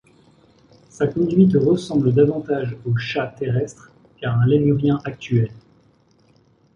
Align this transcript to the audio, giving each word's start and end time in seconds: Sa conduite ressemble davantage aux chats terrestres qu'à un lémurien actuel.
Sa 0.89 1.05
conduite 1.05 1.53
ressemble 1.55 2.11
davantage 2.11 2.75
aux 2.87 2.95
chats 2.97 3.35
terrestres 3.37 3.91
qu'à 4.17 4.33
un 4.33 4.47
lémurien 4.47 4.99
actuel. 5.03 5.51